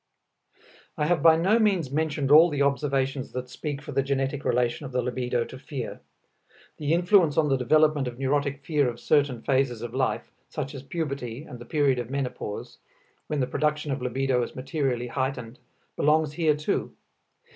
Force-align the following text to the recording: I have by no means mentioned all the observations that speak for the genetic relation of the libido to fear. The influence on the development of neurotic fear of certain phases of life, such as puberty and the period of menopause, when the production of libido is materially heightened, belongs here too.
I 0.97 1.05
have 1.05 1.21
by 1.21 1.35
no 1.35 1.59
means 1.59 1.91
mentioned 1.91 2.31
all 2.31 2.49
the 2.49 2.63
observations 2.63 3.33
that 3.33 3.51
speak 3.51 3.83
for 3.83 3.91
the 3.91 4.01
genetic 4.01 4.43
relation 4.43 4.83
of 4.83 4.91
the 4.91 5.01
libido 5.03 5.45
to 5.45 5.59
fear. 5.59 5.99
The 6.77 6.91
influence 6.91 7.37
on 7.37 7.49
the 7.49 7.55
development 7.55 8.07
of 8.07 8.17
neurotic 8.17 8.65
fear 8.65 8.89
of 8.89 8.99
certain 8.99 9.43
phases 9.43 9.83
of 9.83 9.93
life, 9.93 10.31
such 10.49 10.73
as 10.73 10.81
puberty 10.81 11.43
and 11.43 11.59
the 11.59 11.65
period 11.65 11.99
of 11.99 12.09
menopause, 12.09 12.79
when 13.27 13.41
the 13.41 13.45
production 13.45 13.91
of 13.91 14.01
libido 14.01 14.41
is 14.41 14.55
materially 14.55 15.05
heightened, 15.09 15.59
belongs 15.95 16.33
here 16.33 16.55
too. 16.55 16.95